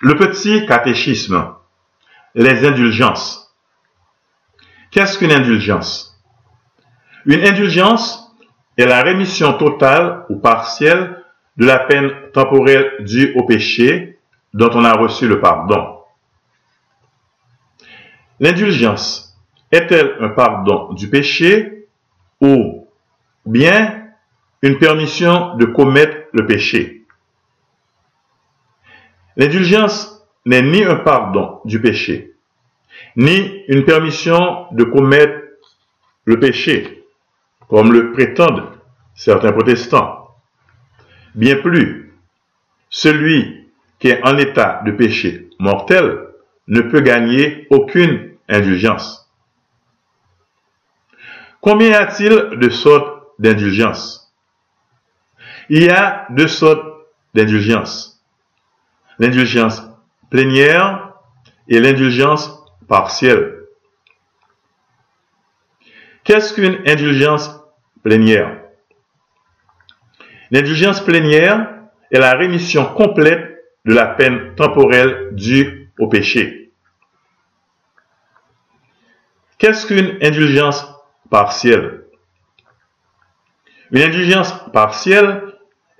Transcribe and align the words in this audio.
Le 0.00 0.16
petit 0.16 0.64
catéchisme. 0.64 1.54
Les 2.34 2.66
indulgences. 2.66 3.54
Qu'est-ce 4.90 5.18
qu'une 5.18 5.32
indulgence? 5.32 6.18
Une 7.26 7.44
indulgence 7.44 8.34
est 8.78 8.86
la 8.86 9.02
rémission 9.02 9.52
totale 9.58 10.24
ou 10.30 10.38
partielle 10.38 11.22
de 11.58 11.66
la 11.66 11.80
peine 11.80 12.10
temporelle 12.32 13.04
due 13.04 13.34
au 13.36 13.44
péché 13.44 14.18
dont 14.54 14.70
on 14.72 14.84
a 14.84 14.94
reçu 14.94 15.28
le 15.28 15.38
pardon. 15.38 15.98
L'indulgence 18.38 19.38
est-elle 19.70 20.16
un 20.20 20.30
pardon 20.30 20.94
du 20.94 21.10
péché 21.10 21.88
ou 22.40 22.88
bien 23.44 24.06
une 24.62 24.78
permission 24.78 25.56
de 25.56 25.66
commettre 25.66 26.16
le 26.32 26.46
péché? 26.46 26.99
L'indulgence 29.36 30.26
n'est 30.44 30.62
ni 30.62 30.84
un 30.84 30.96
pardon 30.96 31.60
du 31.64 31.80
péché, 31.80 32.34
ni 33.16 33.64
une 33.68 33.84
permission 33.84 34.66
de 34.72 34.84
commettre 34.84 35.40
le 36.24 36.40
péché, 36.40 37.04
comme 37.68 37.92
le 37.92 38.12
prétendent 38.12 38.72
certains 39.14 39.52
protestants. 39.52 40.34
Bien 41.34 41.56
plus, 41.56 42.12
celui 42.88 43.68
qui 43.98 44.08
est 44.08 44.22
en 44.24 44.36
état 44.38 44.82
de 44.84 44.92
péché 44.92 45.48
mortel 45.58 46.26
ne 46.66 46.80
peut 46.80 47.00
gagner 47.00 47.66
aucune 47.70 48.32
indulgence. 48.48 49.30
Combien 51.60 51.90
y 51.90 51.94
a-t-il 51.94 52.58
de 52.58 52.68
sortes 52.70 53.22
d'indulgence? 53.38 54.32
Il 55.68 55.84
y 55.84 55.90
a 55.90 56.26
deux 56.30 56.48
sortes 56.48 56.86
d'indulgence 57.34 58.19
l'indulgence 59.20 59.82
plénière 60.30 61.12
et 61.68 61.78
l'indulgence 61.78 62.64
partielle. 62.88 63.66
Qu'est-ce 66.24 66.54
qu'une 66.54 66.82
indulgence 66.86 67.60
plénière? 68.02 68.62
L'indulgence 70.50 71.00
plénière 71.00 71.68
est 72.10 72.18
la 72.18 72.32
rémission 72.32 72.86
complète 72.86 73.62
de 73.84 73.94
la 73.94 74.06
peine 74.06 74.54
temporelle 74.56 75.34
due 75.34 75.92
au 75.98 76.08
péché. 76.08 76.72
Qu'est-ce 79.58 79.86
qu'une 79.86 80.16
indulgence 80.22 80.88
partielle? 81.28 82.06
Une 83.90 84.00
indulgence 84.00 84.54
partielle 84.72 85.49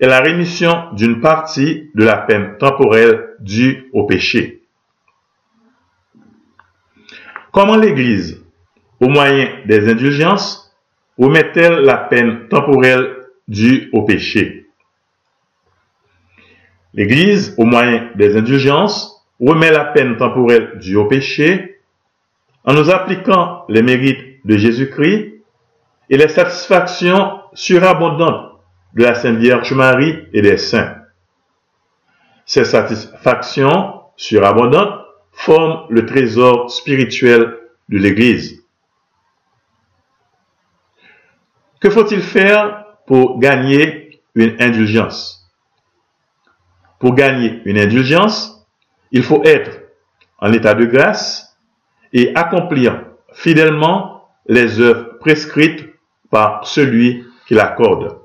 est 0.00 0.06
la 0.06 0.20
rémission 0.20 0.92
d'une 0.94 1.20
partie 1.20 1.90
de 1.94 2.04
la 2.04 2.16
peine 2.16 2.56
temporelle 2.58 3.36
due 3.40 3.90
au 3.92 4.04
péché. 4.04 4.62
Comment 7.52 7.76
l'Église, 7.76 8.42
au 9.00 9.08
moyen 9.08 9.48
des 9.66 9.90
indulgences, 9.90 10.74
remet-elle 11.18 11.80
la 11.80 11.98
peine 11.98 12.48
temporelle 12.48 13.14
due 13.46 13.90
au 13.92 14.02
péché? 14.02 14.68
L'Église, 16.94 17.54
au 17.58 17.64
moyen 17.64 18.10
des 18.14 18.36
indulgences, 18.36 19.26
remet 19.38 19.70
la 19.70 19.84
peine 19.84 20.16
temporelle 20.16 20.78
due 20.78 20.96
au 20.96 21.04
péché 21.04 21.78
en 22.64 22.72
nous 22.72 22.90
appliquant 22.90 23.64
les 23.68 23.82
mérites 23.82 24.44
de 24.46 24.56
Jésus-Christ 24.56 25.34
et 26.08 26.16
les 26.16 26.28
satisfactions 26.28 27.40
surabondantes 27.52 28.49
de 28.94 29.02
la 29.02 29.14
Sainte 29.14 29.38
Vierge 29.38 29.72
Marie 29.72 30.26
et 30.32 30.42
des 30.42 30.56
saints. 30.56 30.96
Ces 32.46 32.64
satisfactions 32.64 34.02
surabondantes 34.16 35.00
forment 35.32 35.86
le 35.88 36.04
trésor 36.06 36.70
spirituel 36.70 37.58
de 37.88 37.98
l'Église. 37.98 38.62
Que 41.80 41.90
faut-il 41.90 42.20
faire 42.20 42.84
pour 43.06 43.38
gagner 43.38 44.20
une 44.34 44.60
indulgence? 44.60 45.50
Pour 46.98 47.14
gagner 47.14 47.62
une 47.64 47.78
indulgence, 47.78 48.66
il 49.12 49.22
faut 49.22 49.42
être 49.44 49.80
en 50.38 50.52
état 50.52 50.74
de 50.74 50.84
grâce 50.84 51.56
et 52.12 52.34
accomplir 52.34 53.04
fidèlement 53.32 54.28
les 54.46 54.80
œuvres 54.80 55.18
prescrites 55.18 55.88
par 56.30 56.66
celui 56.66 57.24
qui 57.46 57.54
l'accorde. 57.54 58.19